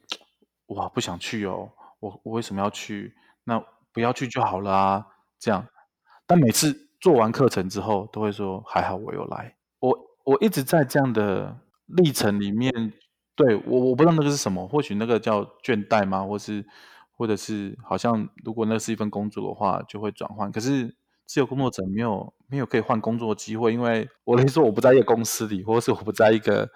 [0.70, 3.16] 哇不想去哦，我我为什么要去？
[3.44, 5.06] 那不要去就好了啊，
[5.38, 5.68] 这样。
[6.26, 6.88] 但每次。
[7.02, 9.56] 做完课程之后，都会说还好我有来。
[9.80, 12.72] 我我一直在这样的历程里面，
[13.36, 16.24] 对我我不知道那个是什么，或许那个叫倦怠吗？
[16.24, 16.64] 或是
[17.12, 20.52] 或者是好像如果那是一份工作的话，就会转换。
[20.52, 26.70] 可是自由工作者没有没有可以换工作机会，因为我的意思说我不在一个公司里，或者是我不在一个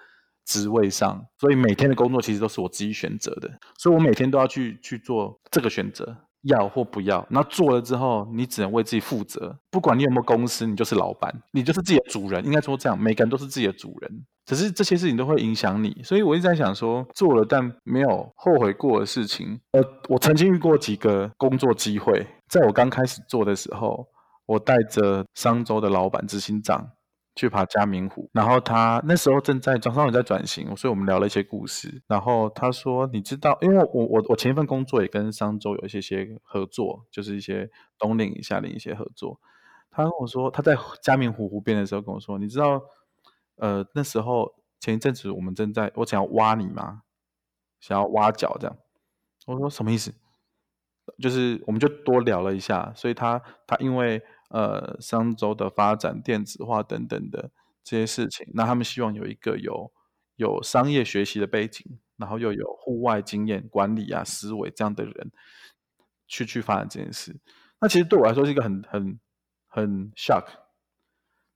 [0.44, 6.25] 职位上，所以每天的工作其实都是我自己选择的，所以我每天都要去去做这个选择。
[6.42, 9.58] 要或不要，那做了之后，你只能为自己负责。
[9.70, 12.44] 不管你有没有公司，你就是老板，你就是自己的主人。
[12.44, 14.24] 应该说这样，每个人都是自己的主人。
[14.44, 19.58] 只是这些事情都会影响你，所以我一直在想说，做了但没有后悔过的事情。
[19.72, 24.06] 呃，我曾经遇过几个工作机会，在我刚开始做的时候，
[24.46, 26.88] 我带着商周的老板执行长。
[27.36, 32.02] 去爬嘉明湖，然后他那时候正在张商也在转型，所以我们聊了一些故事。
[32.06, 39.38] 然后他说：“你知道，因为我我我前一份工作也跟商周有一些些合作，就是一些冬令夏令一些合作。”
[39.92, 42.80] 他跟我说，他在嘉明湖湖边的时候跟我说：“你知道，
[43.56, 47.02] 呃，那时候前一阵子我们正在我想要挖你吗？
[47.80, 48.74] 想要挖角这样。”
[49.46, 50.14] 我说：“什么意思？”
[51.22, 54.22] 就是我们就多聊了一下，所以他他因为。
[54.50, 57.50] 呃，商周的发展、电子化等等的
[57.82, 59.92] 这些事情，那他们希望有一个有
[60.36, 65.32] 有商业学习的背景，然后又有户外经验、管理啊、思维这样的人
[66.28, 67.36] 去去发展这件事。
[67.80, 69.18] 那其实对我来说是一个很很
[69.66, 70.46] 很 shock，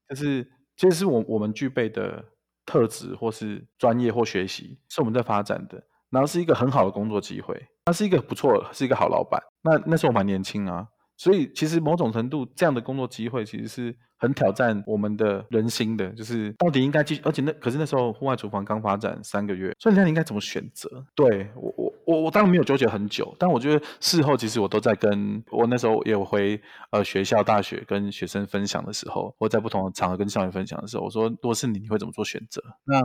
[0.09, 0.45] 就是
[0.77, 2.25] 其实是我我们具备的
[2.67, 9.41] 特质或是专业或学习是我们在发展的，然后是一个很好的工作机会，他是一个不错，是一个好老板。
[9.63, 10.89] 那那时候我蛮年轻啊。
[11.21, 20.89] 所以其实某种程度，这样的工作机会其实是很挑战我们的人心的，就是到底应该继续，而且那可是那时候户外厨房刚发展三个月，所以你应该怎么选择？
[21.15, 26.59] 对我我我我当然没有纠结很久，但我觉得事后其实我都在跟我那时候也回
[26.91, 32.63] 呃学校大学跟学生分享的时候，或在不同的场合跟校园分享的时候，我说如果是你，你会怎么做选择？
[32.87, 32.99] 那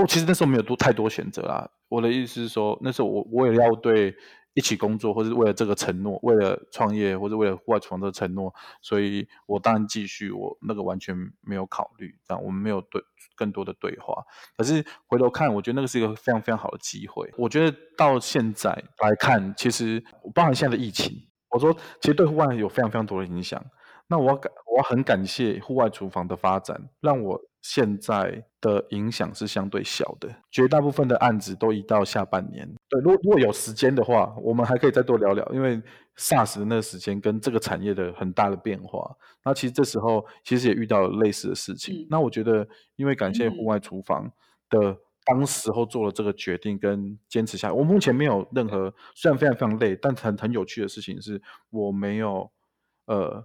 [0.00, 1.70] 哦，其实那时候没有多太多选择啦。
[1.88, 4.12] 我的意思是说，那时候我我也要对。
[4.54, 10.30] 一起工作，或是为了这个承诺，为了创业，或者为了户外床的承诺，所以我当然继续。
[10.30, 13.02] 我那个完全没有考虑，这样我们没有对
[13.36, 14.22] 更多的对话。
[14.56, 17.28] 可是回头看，我觉得那个是一个非常非常好的机会。
[17.36, 20.02] 我觉得到现在来看，其实
[20.34, 21.12] 包含现在的疫情，
[21.50, 23.62] 我说其实对户外有非常非常多的影响。
[24.06, 27.40] 那我感我很感谢户外厨房的发展，让我。
[27.64, 32.70] 现在的影响是相对小的，绝大部分的案子都移到下半年。
[32.90, 35.80] 对，如果如果有时间的话，我们还可以再多聊聊，因为
[36.18, 39.10] SARS 的那个时间跟这个产业的很大的变化。
[39.42, 42.06] 那其实这时候其实也遇到了类似的事情。
[42.10, 44.30] 那我觉得，因为感谢户外厨房
[44.68, 51.40] 的当时候做了这个决定跟坚持下来，我目前没有任何虽然非常非常累，但很很有趣的事情是，
[51.70, 52.50] 我没有
[53.06, 53.42] 呃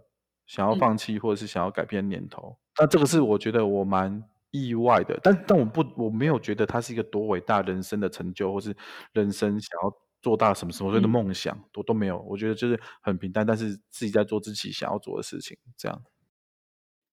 [0.50, 2.58] 想要放弃或者是想要改变念头。
[2.80, 8.76] 那这个是我觉得我蛮意外的，但但我不我没有觉得它是一个多伟大人生的成就，或是
[9.14, 12.20] 人生想要做大什么什么的梦想，都都没有。
[12.28, 16.04] 我觉得就是很平淡，但是自己在做自己想要做的事情，这样。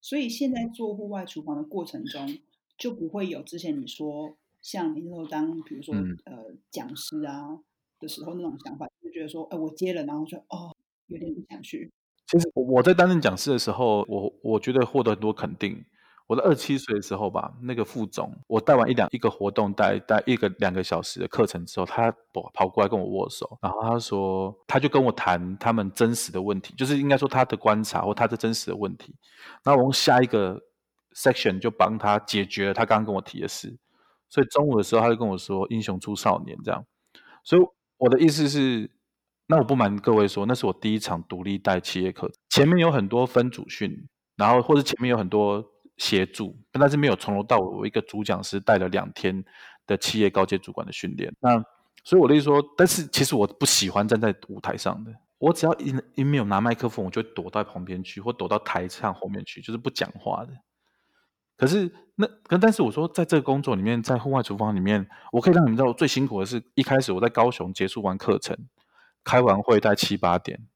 [0.00, 2.38] 所以现在做户外厨房的过程中，
[2.78, 5.94] 就不会有之前你说像你那时候当比如说
[6.24, 7.58] 呃讲师啊
[8.00, 10.74] 的时候那种想法，就觉得说，哎，我接了，然后就哦
[11.08, 11.92] 有点不想去。
[12.26, 15.84] 其实我在担任讲师的时候，我我觉得获得很多肯定。
[16.26, 29.14] 我在二七岁的时候吧，那个副总，我带完一两一个活动，带带一个两个小时的课程之后，他跑跑过来跟我握手，然后他说，他就跟我谈他们真实的问题，就是应该说他的观察或他的真实的问题。
[29.64, 30.60] 那我用下一个
[31.14, 33.78] section 就帮他解决了他刚刚跟我提的事。
[34.28, 36.84] 所以中午的时候，他就跟我说：“英雄出少年。”这样。
[37.44, 37.62] 所以
[37.98, 38.90] 我的意思是。
[39.48, 45.64] 那我不瞒各位说，那是我第一场独立带企业课，前面有很多分组训，然后或者前面有很多
[45.96, 49.44] 协助，但是没有从头到尾我一个主讲师带了两天
[49.86, 51.32] 的企业高阶主管的训练。
[51.40, 51.62] 那
[52.04, 60.52] 所以我的意思说，但是其实我不喜欢站在舞台上的，我只要一一没有拿麦克风，我就躲到旁边去，或躲到台上后面去，就是不讲话的。
[61.56, 68.56] 可是那可，但是我说，在这个工作里面，在户外厨房里面，我可以让你们知道，最辛苦的是一开始我在高雄结束完课程，
[69.26, 70.68] 开完会在七八点，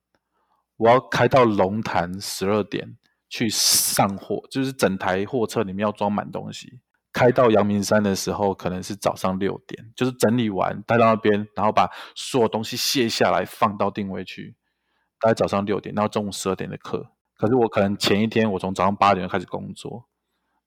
[0.77, 2.97] 我要开到龙潭十二点
[3.29, 6.81] 去上货，就是整台货车里面要装满东西。
[7.13, 14.57] 开到阳明山的时候，可能是早上六点，就是整理完带到那边，然后把所有东西卸下来放到定位去，
[15.21, 17.09] 大概早上六点，然后中午十二点的课。
[17.37, 20.09] 可是我可能前一天我从早上八点就开始工作。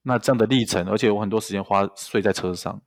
[0.03, 2.81] 那这样的历程，而且我很多时间花睡在车上，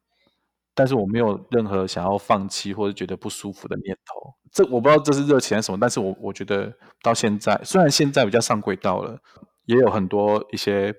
[0.76, 4.34] 但是我没有任何想要放弃或者觉得不舒服的念头。
[4.52, 9.18] 这我不知道这是热情还是什么，但是我我觉得到现在，虽然现在比较上轨道了，
[9.64, 10.94] 也有很多一些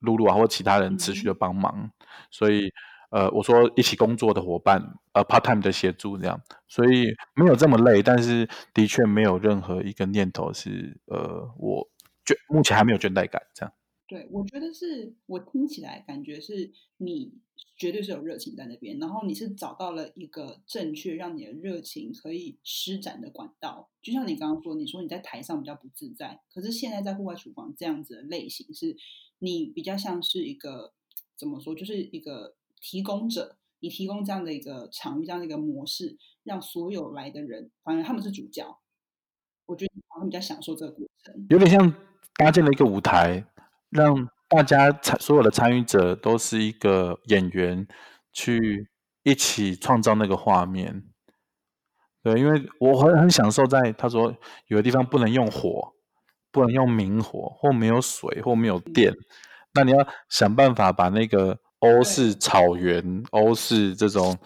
[0.00, 1.90] 露露啊或其他人持续的帮忙，
[2.30, 2.70] 所以
[3.10, 11.88] 呃，我说一起工作的伙伴，呃，part time 的协助这样，所以没有这么累，但是的确没有任何一个念头是呃，我
[12.24, 13.72] 倦目前还没有倦怠感这样。
[14.08, 17.32] 对，我觉得是我听起来感觉是你
[17.76, 23.90] 绝对是有热情在那边，然后你是找到了一个正确让你的热情可以施展的管道。
[24.00, 28.96] 就像你刚刚说，你说你在台上比较不自在，可是现在在户外厨房这样子的类型，是
[29.40, 30.92] 你比较像是一个
[31.36, 38.78] 怎么说，就是一个提供者，你提供这样的一个场域，这样的一个模式，让所有来的人，反正他们是主角，
[39.66, 41.92] 我觉得他们比较享受这个过程，有点像
[42.36, 43.44] 搭建了一个舞台。
[43.90, 47.86] 让大家参所有的参与者都是一个演员，
[48.32, 48.88] 去
[49.22, 51.04] 一起创造那个画面。
[52.22, 54.34] 对，因为我很很享受在他说
[54.68, 55.92] 有的地方不能用火，
[56.50, 59.12] 不能用明火，或没有水，或没有电，
[59.74, 64.36] 那你要想办法把那个欧式草原、欧式这种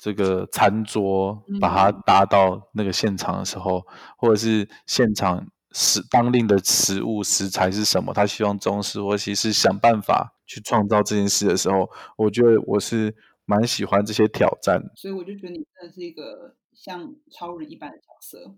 [0.00, 3.82] 这个餐桌，把它搭到那个现场的时候，
[4.16, 5.46] 或者是现场。
[5.72, 8.12] 食当令的食物食材是什么？
[8.12, 14.82] 他希望中式或西式想办法去创造这件事的时候，我觉得我是蛮喜欢这些挑战。
[14.94, 18.54] 所以我就觉得你真的是一个像超人一般的角色，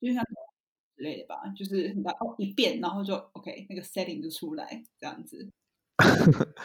[0.00, 0.22] 就像
[0.96, 5.50] 之类的吧，就是你哦一变，然后就 OK，那个 setting 就出来这样子。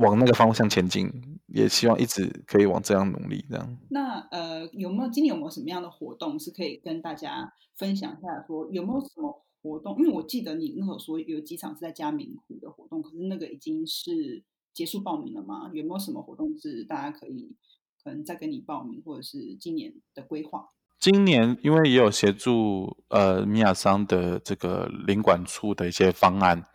[0.00, 1.12] 往那个方向前进，
[1.46, 3.44] 也希望一直可以往这样努力。
[3.50, 3.78] 这样。
[3.90, 8.42] 那呃，有没有今年有没有什么样的活动是可以跟大家分享一下？
[8.46, 9.44] 说有没有什么？
[9.62, 14.42] 活动，因为我记得你那时候说有几场是在嘉明湖的活动，可是那个已经是
[14.72, 15.70] 结束报名了吗？
[15.74, 17.54] 有没有什么活动是大家可以
[18.02, 20.70] 可能再跟你报名，或者是今年的规划？
[20.98, 26.66] 今年因为也有协助呃米亚桑的这个领管处的一些方案，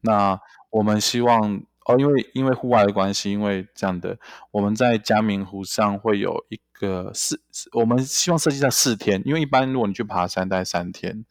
[0.00, 0.38] 那
[0.70, 4.18] 我们希望哦，因为因为户外的关系，因为这样的
[4.50, 7.40] 我们在嘉明湖上会有一个四，
[7.72, 11.24] 我们希望设计在四天，因为一般如果你去爬山，大概三天。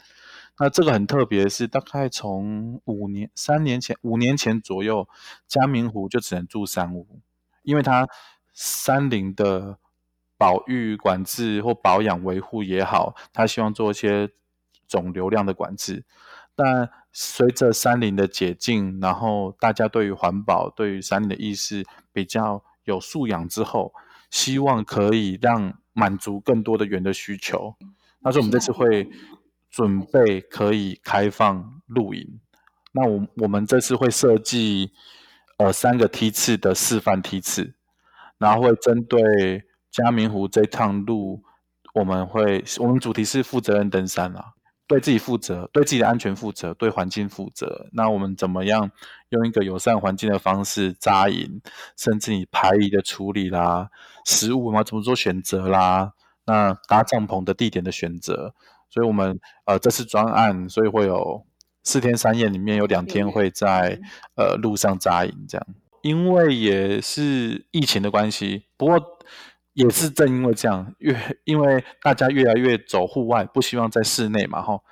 [0.59, 5.09] 那这个很特别，是大概从五年、三年前、五年前左右，
[5.47, 7.21] 嘉明湖就只能住三屋，
[7.63, 8.07] 因为它
[8.53, 9.79] 山林的
[10.37, 14.29] 保育、管制或保养、维护也好，他希望做一些
[14.87, 16.05] 总流量的管制。
[16.55, 23.91] 但随着山林的解禁，然后大家对于环保、对于山林的意识比较有素养之后，
[24.29, 27.75] 希望可以让满足更多的人的需求。
[28.21, 29.09] 他说我们这次会。
[29.73, 32.39] 准备可以开放露营，
[32.91, 34.91] 那我我们这次会设计
[35.57, 37.73] 呃三个梯次的示范梯次，
[38.37, 41.41] 然后会针对嘉明湖这趟路，
[41.95, 44.53] 我们会我们主题是负责任登山啊，
[44.85, 47.89] 对自己负责，对自己的安全负责，对环境负责。
[47.93, 48.91] 那我们怎么样
[49.29, 51.59] 用一个友善环境的方式扎营，
[51.97, 53.89] 甚至你排遗的处理啦，
[54.23, 56.13] 食物嘛怎么做选择啦，
[56.45, 58.53] 那搭帐篷的地点的选择。
[58.93, 61.43] 所以，我们呃这次专案，所以会有
[61.81, 63.99] 四天三夜，里面有两天会在
[64.35, 65.67] 呃路上扎营，这样。
[66.03, 69.01] 因为也是疫情的关系，不过
[69.73, 74.83] 也是正因为这样，越因为大家越来越走户外，不希望在室内嘛，吼。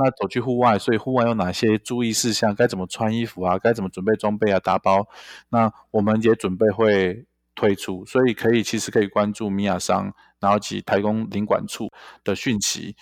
[0.00, 2.54] 那走去户外，所以户外有哪些注意事项？
[2.54, 3.58] 该怎么穿衣服啊？
[3.58, 4.60] 该怎么准备装备啊？
[4.60, 5.08] 打包？
[5.48, 7.26] 那我们也准备会
[7.56, 11.90] 推出，所以可以其实可以关注米亚商，然后及台工领馆处
[12.22, 12.94] 的讯息。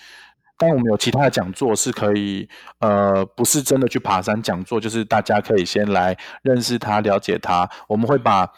[0.58, 2.48] 但我们有其他的讲座是可以，
[2.78, 7.68] 呃，不是真的去爬山讲座，就是大家可以先来认识他、了解他。
[7.86, 8.50] 我们会把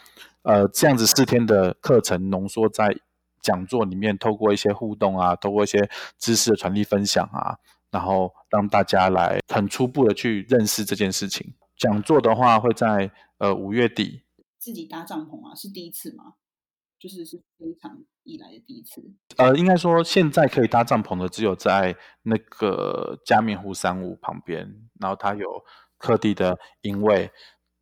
[0.43, 2.95] 呃这样子四天的课程浓缩在
[3.41, 7.57] 讲座里面，透过一些互动啊，透过一些知识的传递分享啊，
[7.91, 11.53] 然后让大家来很初步的去认识这件事情。
[11.77, 14.23] 讲座的话会在呃五月底。
[14.57, 16.33] 自己搭帐篷啊，是第一次吗？
[16.99, 19.01] 就是是非常以来的第一次。
[19.37, 24.69] 呃，应该说现在可以搭帐篷的只有在那个加冕湖山屋旁边，
[24.99, 25.47] 然后它有
[25.97, 27.31] 客地的营位，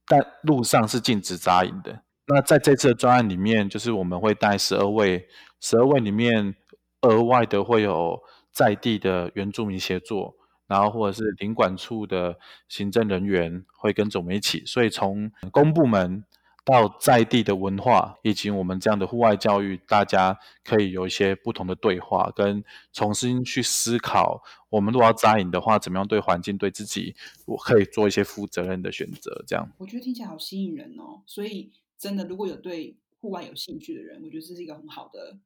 [0.05, 2.03] 但路上是禁止扎营的。
[2.28, 5.28] 那在这次的专案里面，就是我们会带十二位，
[5.59, 6.55] 十二位里面
[7.01, 8.20] 额外的会有
[8.51, 10.36] 在地的原住民协作，
[10.68, 12.38] 然后或者是领馆处的
[12.68, 16.24] 行政人员会跟着我们一起，所以从公部门。
[16.68, 22.61] 到在地的文化，以及我们这样的户外教育，大家可以有一些不同的对话，跟
[22.91, 27.15] 重新去思考，我们如果要扎营的话，怎么样对环境、对自己，
[27.45, 29.45] 我可以做一些负责任的选择。
[29.47, 31.24] 这样，我觉得听起来好吸引人哦。
[31.26, 35.38] 所以，真的，如果有对户外有兴趣的人，我觉得这是一个很好的，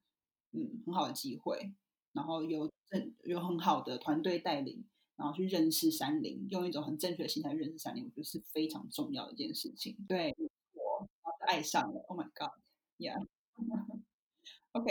[0.53, 1.71] 嗯，很好的机会。
[2.13, 4.83] 然后有正有很好的团队带领，
[5.15, 9.95] 然后去认识山林，用一种很正确的心态认识山林，我觉得是非常重要的一件事情。
[10.07, 10.35] 对。
[11.51, 13.19] 爱上了，Oh my God，Yeah，OK，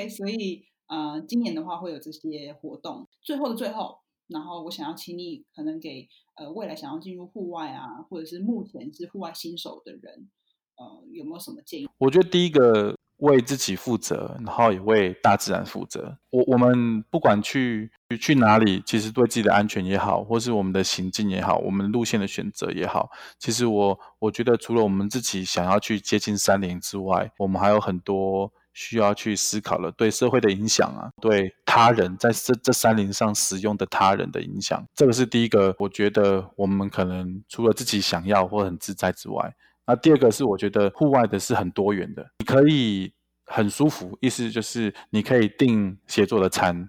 [0.12, 3.08] 所以呃，今年的话会有这些活动。
[3.22, 6.06] 最后的最后，然后我想要请你，可能给
[6.36, 10.28] 呃未来想要进入户外啊，或者是目前是户外新手的人，
[10.76, 11.88] 呃，有没有什么建议？
[11.96, 12.99] 我觉得第一个。
[13.20, 16.16] 为自己负责，然后也为大自然负责。
[16.30, 17.90] 我我们不管去
[18.20, 35.74] 去哪里，其实对自己的安全也好，或是我们的行进也好，我们路线的选择也好，其实我我觉得除了我们自己想要去接近山林之外，我们还有很多需要去思考的对社会的影响啊，对他人在这这山林上使用的他人的影响，这个是第一个。
[35.78, 39.54] 我觉得我们可能除了自己想要或很自在之外。
[39.86, 43.12] 那第二个是，我觉得户外的是很多元的，你可以
[43.46, 46.88] 很舒服，意思就是你可以订协作的餐，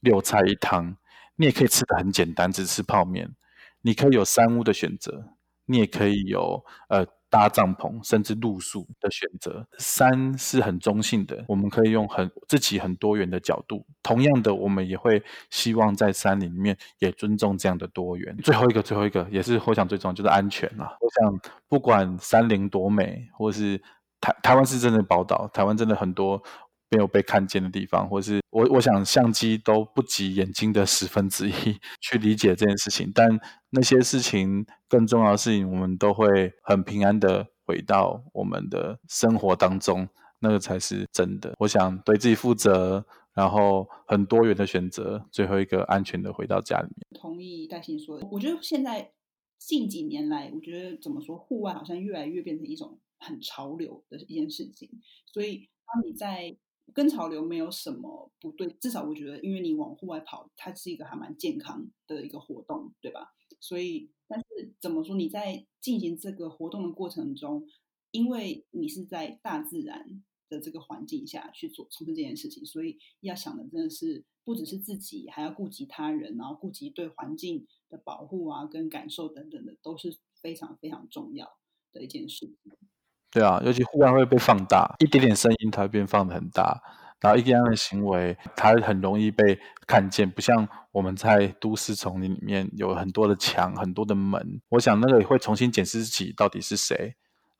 [0.00, 0.96] 六菜一汤，
[1.36, 3.34] 你也可以吃的很简单，只吃泡面，
[3.82, 5.30] 你可以有三屋的选择，
[5.66, 7.06] 你也可以有呃。
[7.32, 13.86] 搭帐篷甚至露宿的选择，山是很中性的，我们可以用很自己很多元的角度。
[14.02, 18.36] 同样的，我们也会希望在山里面也尊重这样的多元。
[18.44, 20.94] 最后一个，最后一个也是我想最重要就是安全啦。
[21.00, 23.80] 我想不管山林多美，或是
[24.20, 26.42] 台台湾是真的宝岛，台湾真的很多。
[26.92, 31.52] 没有被看见的地方，或是我我想相机都不及眼睛的十分之一
[32.02, 33.40] 去理解这件事情，但
[33.70, 40.06] 那些事情更重要的事情，我们都会很平安的回到我们的生活当中，
[40.40, 41.54] 那个才是真的。
[41.60, 47.18] 我想对自己负责，然后很多元的选择，最后一个安全的回到家里面。
[47.18, 49.12] 同意戴鑫说的，我觉得现在
[49.58, 54.90] 近几年来，我觉得怎么说，户外好像越来越变成一种很潮流的一件事情，
[55.32, 56.54] 所以当你在
[56.92, 63.32] 跟潮流没有什么不对，至少我觉得，因为你往户外跑，它是一个还蛮健康的一个活动，对吧？
[63.60, 67.66] 所以，但是怎么说，你在进行这个活动的过程中，
[68.10, 81.58] 因为你是在大自然的这个环境下去做从事这件事情，所以要想的真的是不只是自己，还要顾及他人，然后顾及对环境的保护啊，跟感受等等的，都是非常非常重要
[81.92, 82.56] 的一件事情。
[83.32, 86.78] 对啊，尤其忽然会被放大，一点点声音它会变放的很大，
[87.18, 94.60] 然后一样的行为它很容易被看见，不像我们在都市丛林里面有很多的墙、很多的门。
[94.68, 97.14] 我想那个会重新检视自己到底是谁。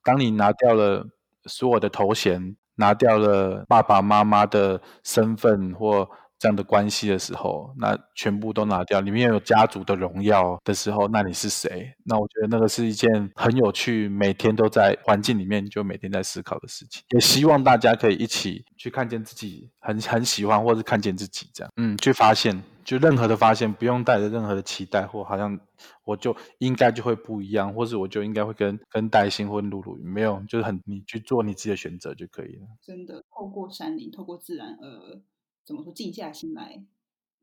[0.04, 1.06] 当你拿掉了
[1.46, 6.08] 所有的头衔，拿掉了爸爸妈妈的身份或。
[6.42, 11.94] 这样的关系的时候，那全部都拿掉，里面有家族的荣耀的时候，那你是谁？
[12.02, 17.00] 那我觉得那个是一件很有趣，每天都在环境里面，就每天在思考的事情。
[17.10, 25.56] 也希望大家可以一起去看见自己很很喜欢，或者看见自己这样，嗯，去发现，就任何的发现，不用带着任何的期待，或好像
[26.02, 32.66] 我就应该就会不一样，或是我就应该会跟跟戴鑫或露露没有，就是很你去做你自己的选择就可以了。
[32.82, 35.22] 真的，透过山林，透过自然，呃。
[35.64, 35.92] 怎么说？
[35.92, 36.84] 静下心来，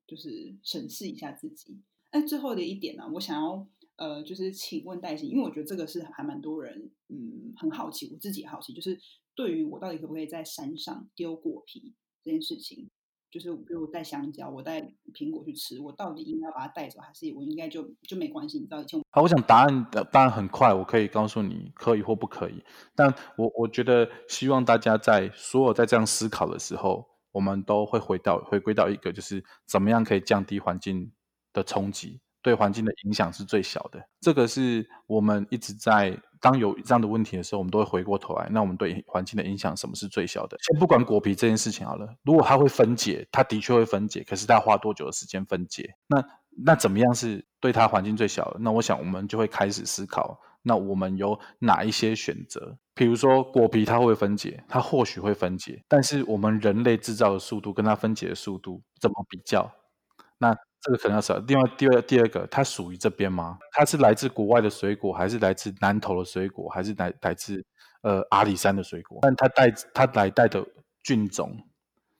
[0.06, 1.80] 就是审视一下自己。
[2.12, 9.00] 哎，最后的一点呢，我想要呃，就是请问戴鑫，因为我觉得这个是还蛮多人嗯很好奇，我自己也好奇，就是
[9.36, 11.94] 对于我到底可不可以在山上丢果皮
[12.24, 12.90] 这件事情，
[13.30, 14.82] 就是比如带香蕉，我带
[15.14, 18.58] 苹果去吃，我到底应该把它带走，还是我应该就就没关系？
[18.58, 22.64] 你知道以前好，我想答案的当然很快，我可以告诉你可以或不可以。
[22.96, 27.09] 但我我觉得希望大家在所有在这样思考的时候。
[27.32, 31.12] 我们都会回到回归到一个，就是怎么样可以降低环境
[31.54, 34.04] 的冲击，对环境的影响是最小的。
[34.22, 40.58] 这个是我们一直在当有这样的问题的时候，我们都会回过头来，那我们对环境的影响什么是最小的？
[40.62, 45.94] 先不管果皮这件事情好了，如果它会分解，它的确会分解，可是它花多久的时间分解？
[46.08, 46.24] 那
[46.64, 48.60] 那怎么样是对它环境最小的？
[48.60, 52.78] 那我想我们就会开始思考，那我们有哪一些选择？
[53.00, 59.72] 比如说果皮它会分解，它或许会分解，但是我们人类制造的速度跟它分解的速度怎么比较？
[60.38, 61.38] 那这个可能要少。
[61.48, 63.58] 另外，第二第二个，它属于这边吗？
[63.72, 67.66] 它是来自国外的水果，还是来自南投的水果，还是来来自
[68.02, 69.20] 呃阿里山的水果？
[69.22, 70.62] 但它带它来带的
[71.02, 71.58] 菌种，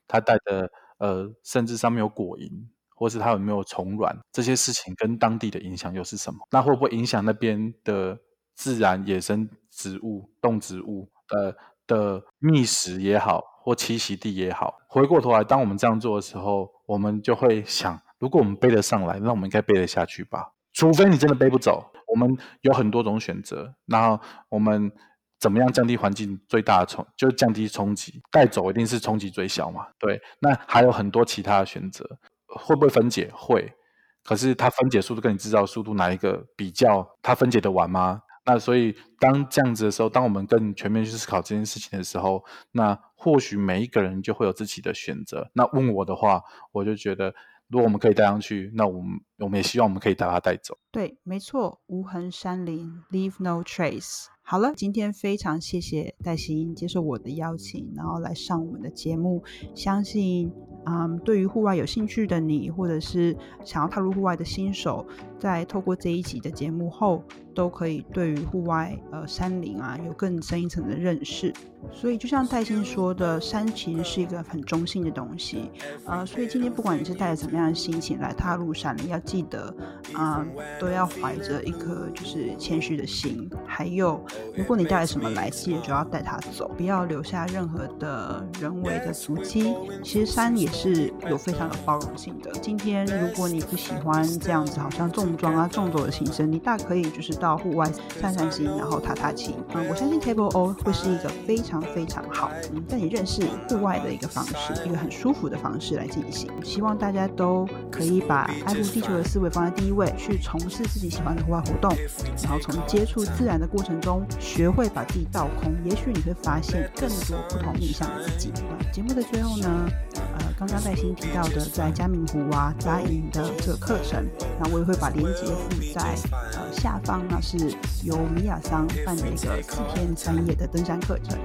[0.08, 2.50] 它带的呃，甚至上面有果蝇，
[2.96, 6.40] 或是它有没有虫卵，这些事情跟当地的影响又是什么？
[6.52, 8.18] 那会不会影响那边的
[8.60, 11.56] 自然野生植物、动植物呃
[11.88, 14.78] 的觅食也好，或栖息地也好？
[14.90, 17.98] 回过头来，当我们这样做的时候，我们就会想。
[18.20, 20.52] 如果我们背得上来，那我们应该背得下去吧？
[20.74, 21.90] 除非你真的背不走。
[22.06, 24.92] 我们有很多种选择，然后我们
[25.40, 29.88] 怎么样降低环境最大的冲，就是降低冲击，带走一定是冲击最小嘛？
[29.98, 30.22] 对。
[30.42, 32.06] 那还有很多其他的选择，
[32.48, 33.32] 会不会分解？
[33.34, 33.74] 会。
[34.22, 37.08] 可是它分解速度跟你制造速度哪一个比较？
[37.22, 38.22] 它分解的完吗？
[38.50, 45.50] 那所以当这样子的时候，当我们更全面去思考这件事情的时候，那或许每一个人就会有自己的选择。
[45.54, 46.42] 那问我的话，
[46.72, 47.34] 我就觉得。
[47.72, 50.76] 如果我们可以带上去，那我们我们也希望我们可以把它带走。
[50.92, 54.26] 对，没错，无痕山林，leave no trace。
[54.52, 59.44] 好了，今天非常谢谢戴欣接受我的邀请，然后来上我们的节目。
[59.76, 60.52] 相信，
[60.88, 65.06] 嗯，对于户外有兴趣的你，或者是想要踏入户外的新手，
[65.38, 67.24] 在透过这一集的节目后，
[67.54, 71.54] 都可以对于户外呃山林啊有更深一层的认识。
[71.94, 75.72] 所以，就像戴欣说的，山其实是一个很中性的东西，
[76.06, 79.74] 呃，所以今天不管你是带着什么样的心情来踏入山林，要记得，
[80.14, 80.46] 啊，
[80.78, 83.50] 都要怀着一颗就是谦虚的心。
[83.66, 84.22] 还有，
[84.58, 89.74] 如果你带了什么来，记得就要带它走，不要留下任何的人为的足迹。
[90.04, 92.52] 其实山也是有非常有包容性的。
[92.62, 99.56] 今天如果你不喜欢这样子，好像重装啊、重走的行程，你大可以就是到户外散散心，然后踏踏青。
[99.74, 101.70] 嗯，我相信 Table O 会是一个非常。
[101.70, 106.50] 非常非常好，嗯，带你认识户外的一个方式，一个很舒服的方式来进行。
[106.64, 111.96] 希望大家都可以把爱护地球的思维放在第一位，去从事自己喜欢的户外活动，
[112.42, 115.74] 然后从接触自然的过程中，学会把自己倒空。
[115.84, 118.52] 也许你会发现更多不同面向的自己。
[118.92, 124.26] 节目的最后呢，呃，刚刚在新提到的在嘉明湖啊扎营的这个课程，
[124.60, 127.58] 那我也会把链接附在呃下方，那是
[128.04, 131.38] 由米亚桑办的一个四天三夜的登山课程。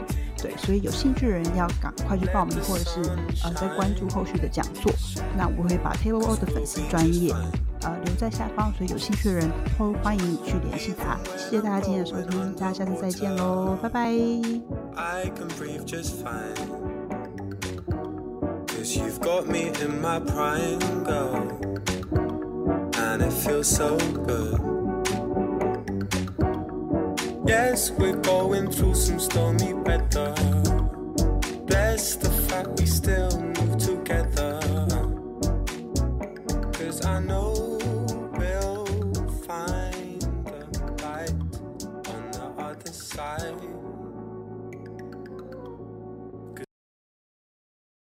[0.44, 3.00] 对，所以有兴趣的人要赶快去报名，或者是
[3.42, 4.92] 呃在关注后续的讲座。
[5.34, 7.32] 那我会把 Table O 的粉丝专业
[7.80, 11.16] 呃留在下方，所以有兴趣的人都欢迎你去联系他。
[11.38, 14.12] 谢谢大家今天的收听，大家下次再见喽，拜拜。
[27.46, 30.34] Yes, we're going through some stormy weather.
[31.66, 34.60] Bless the fact we still move together.
[36.72, 37.63] Cause I know